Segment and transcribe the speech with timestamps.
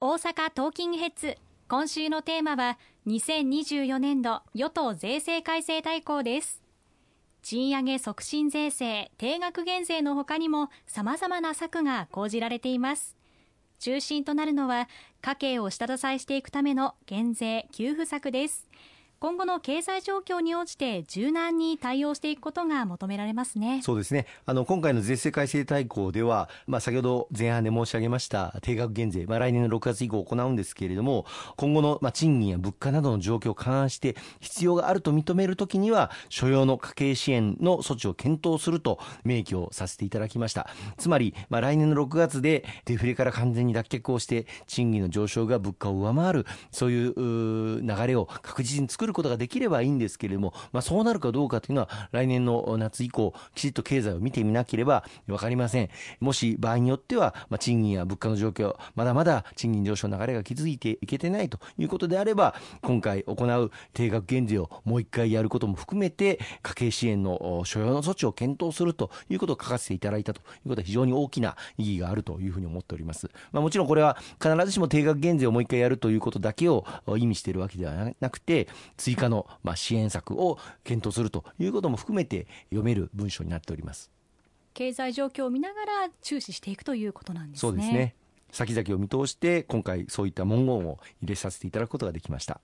[0.00, 1.36] 大阪トーキングヘッズ。
[1.66, 6.62] 今週のテーマは2024年度与党税制改正大綱です。
[7.42, 13.16] 賃上げ促進税制定額減税のほかにもさまざまな策が講じられています。
[13.80, 14.88] 中心となるのは
[15.20, 18.68] 家計を下支えしていくための減税給付策です。
[19.20, 23.80] 今後の経済状況に応じて柔軟に対応していくことが求められますね。
[23.82, 24.26] そうですね。
[24.46, 31.26] あの今回の税制改正大綱では、まあ、先ほど前半で申し上げました定額減税、まあ、来年の6月以降行うんですけれども
[31.56, 40.68] 今後の、まあ、賃金や物価などの状況を勘案して必要があると認めるときには所要の家計支援の措置を検討すると明記をさせていただきました。
[40.96, 55.88] つまり、まあ、来年の6月でデフレから完全に脱却をして賃金の上昇が物価を上回るそういう流れを確実に作るることができればいいんですけれども、まあ、そうなるかどうかというのは来年の夏以降きちっと経済を見てみなければ分かりません。
[56.20, 76.84] もし場合によっては、まあ、賃金や物価の状況まだまだ賃金上昇の流れが築いていけてないということであれば今回行う定額減税をもう一回やることも含めて家計支援の所要の措置を検討するということを書かせていただいたということは非常に大きな意義があるというふうに思っております、まあ、もちろんこれは必ずしも定額減税をもう一回やるということだけを
[77.16, 84.10] 意味しているわけではなくて追加のまあ支援策を検討するということも含めて読める文書になっております。
[84.74, 87.60] 経済状況を見ながら注視していくということなんですね。
[87.60, 88.14] そうですね。
[88.50, 92.60] 先々を見通して今回そういった文言を入れさせていただくことができました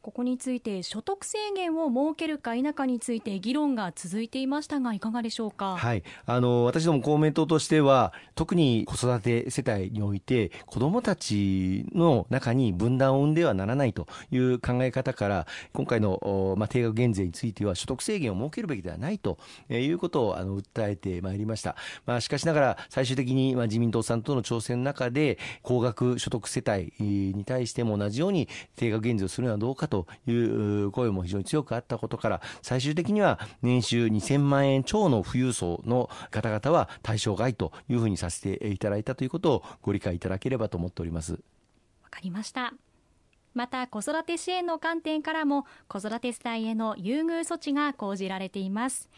[0.00, 21.74] ここについて所得制限を設けるか否かについて議論が続いていましたがいかがでしょうか、はい、あの私ども公明党としては特に子育て世帯において子どもたちの中に分断を生んではならないという考え方から今回の、まあ、定額減税については所得制限を設けるべきではないということをあの訴えてまいりました、
[22.06, 41.32] まあ、しかしながら最終的に、まあ、自民党さんとの調整の中で高額所得世帯に対しても同じように定額減税をするのはどうかという声も非常に強くあったことから最終的には年収2000万円超の富裕層の方々は対象外というふうにさせていただいたということをご理解いただければと思っております。
[41.32, 41.38] わ
[42.10, 42.72] かりました。
[43.54, 49.10] また子育て支援の観点からも子育て世帯への優遇措置が講じられています。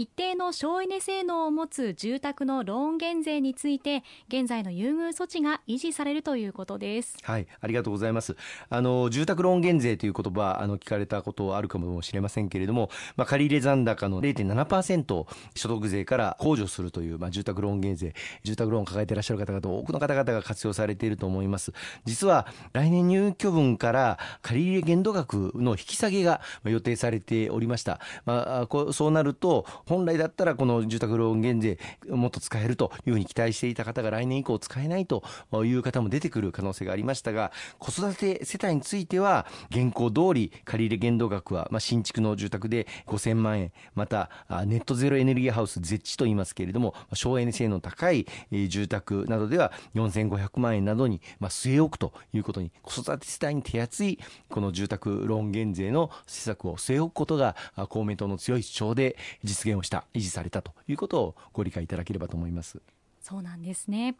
[0.00, 7.18] 一定の省エネ性能を持つ住宅のローン減税について現在の優遇措置が維持されるということです。
[7.20, 8.34] はいありがとうございます。
[8.70, 21.74] あの住宅ローン減税という言葉あの聞かれたことあるかもしれませんけれども、まあ、借入残高の0.7%所得税から控除するという、まあ、住宅ローン減税住宅ローンを抱えていらっしゃる方々多くの方々が活用されていると思います。
[22.06, 31.76] 実は来年入居分から借入限度額の引き下げが予定されておりました、まあ、そうなると本来だったらこの住宅ローン減税
[32.08, 35.24] もっと使えるというふうに期待していた方が来年以降使えないと
[35.64, 44.30] いう方も出てくる可能性がありましたが子育て世帯については現行通り借り入れ限度額は、まあ、新築の住宅で5000万円また
[44.64, 48.28] ネットゼロエネルギーハウス絶地と言いますけれども省エネ性能高い
[48.68, 57.56] 住宅などでは4500万円などに、まあ、据え置くということに子育て世帯に手厚いこの住宅ローン減税の施策を据え置くことが
[57.88, 62.80] 公明党の強い主張で実現をした維持されたということをご理解いただければと思います。
[63.20, 64.16] そうなんですね。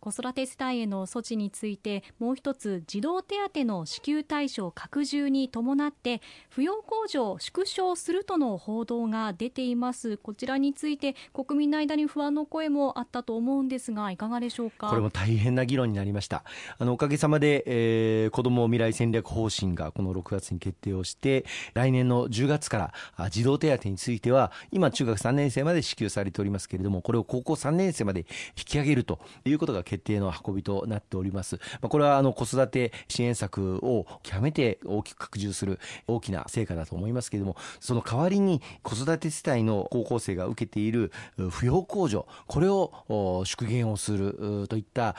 [0.00, 6.20] 子育て世帯への措置についてもう一つ児童手当の支給対象拡充に伴って
[6.54, 10.16] 扶養控除を縮小するとの報道が出ています。
[10.16, 14.88] こちらについて国民の間に不安の声もあったと思うんですがいかがでしょうか？
[14.88, 16.44] これも大変な議論になりました。
[16.78, 21.44] あのおかげさまで、えー、子ども未来戦略方針がこの6月に決定をして
[21.74, 28.20] 来年の10月から児童手当については今中学3年生まで支給されておりますけれどもこれを高校3年生まで
[28.56, 31.56] 引き上げるということが決定の運びとなっております。
[31.80, 42.92] まあ、これはあの子育て支援策を極めて大きく拡充する大きな成果だと思いますけれども、その代わりに子育て世帯の高校生が受けている扶養控除、これを
[43.46, 45.16] 縮減をするといった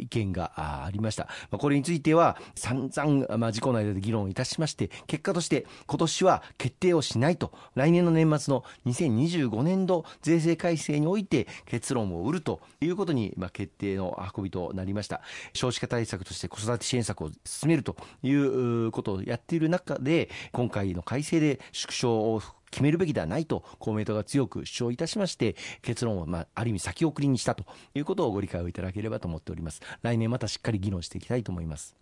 [0.00, 1.26] 意見がありました。
[1.52, 15.20] まあ、これについては散々、まあ、自公内で議論いたしまして、結果として今年は決定をしないと、来年の年末の2025年度税制改正において結論を売るということに、まあ、決定の運びとなりました。
[15.52, 27.64] 少子化対策として子育て支援策を進めるということをやっている中で今回の改正で縮小を決めるべきではないと公明党が強く主張いたしまして結論をまあある意味先送りにしたと
[27.94, 29.80] いうことをご理解をいただければと思っております。
[30.02, 31.96] 来年またしっかり議論していきたいと思います。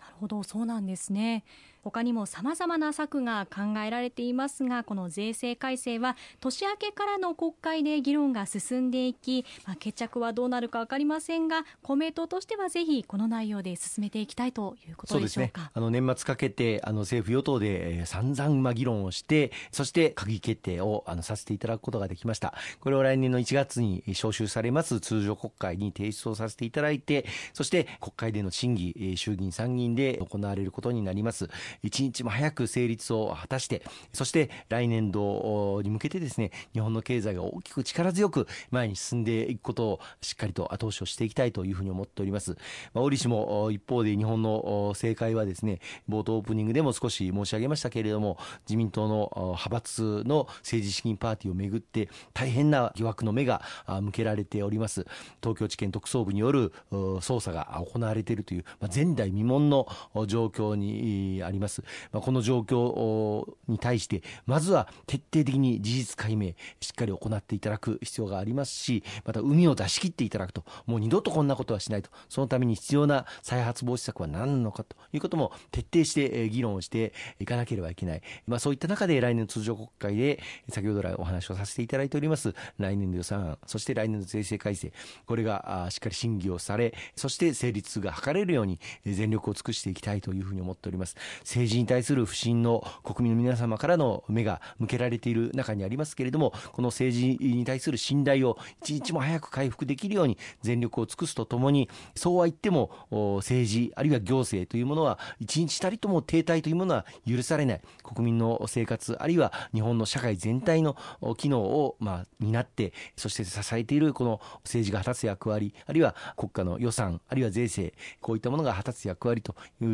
[0.00, 1.44] なるほどそうなんですね。
[1.82, 22.54] 他にも様々な策が考えられていますがこの税制改正は年明けからの国会で議論が進んでいき、まあ、決着はどうなるか分かりませんが公明党としてはぜひこの内容で進めていきたいということでしょうか、ね、あの年末かけてあの政府与党で、えー、散々ま議論をしてそして閣議決定をあのさせていただくことができました。
[22.80, 31.48] これを来年の1月に召集されます通常国会に提出をさせていただいてそして国会での審議衆議院参議院で行われることになります。
[31.82, 33.82] 一日も早く成立を果たして
[34.12, 42.56] そして来年度に向けてですね日本の経済が大きく力強く前に進んでいくことをしっかりと後押しをしていきたいというふうに思っております、
[42.94, 53.62] まあ、折しも一方で日本の政界はですね冒頭オープニングでも少し申し上げましたけれども自民党の派閥の政治資金パーティーをめぐって大変な疑惑の目が
[54.02, 55.06] 向けられております。
[55.42, 59.86] 東京地検特捜部による捜査が行われているという、まあ、前代未聞の
[60.26, 61.57] 状況にあります。
[61.58, 61.82] ます、
[62.12, 84.92] まあ、この状況に対してまずは徹底的に事実解明しっかり行っていただく必要がありますしまた海を出し切っていただくともう二度とこんなことはしないとそのために必要な再発防止策は何なのかということも徹底して議論をしていかなければいけない、まあ、そういった中で来年の通常国会で先ほど来お話をさせていただいております来年度予算案そして来年度税制改正
[85.26, 91.16] これがしっかり審議をされそして成立が図れるように全力を尽くしていきたいというふうに思っております。
[91.48, 102.90] 政治に対する不信の国民の皆様からの目が向けられている中にありますけれどもこの政治に対する信頼を一日も早く回復できるように全力を尽くすとともにそうは言っても
[103.38, 107.80] 政治あるいは行政というものは一日たりとも停滞というものは許されない。
[108.02, 110.96] 国民の生活あるいは日本の社会全体の
[111.36, 119.86] 機能をまあ担ってそして支えているこの政治が果たす役割あるいは国家の予算あるいは税制こういったものが果たす役割とい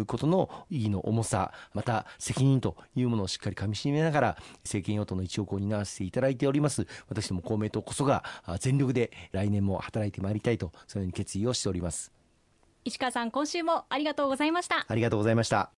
[0.00, 6.86] うことの意義のの重さまた責任というものをしっかりかみしめながら政権与党の一翼を担わせていただいております。
[7.08, 8.24] 私ども公明党こそが
[8.60, 12.12] 全力で来年も働いてまいりたいとそのように決意をしております。
[12.84, 14.84] 石川さん今週もありがとうございました。
[14.86, 15.77] ありがとうございました